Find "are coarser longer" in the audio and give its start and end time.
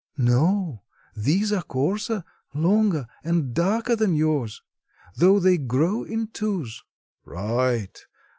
1.53-3.05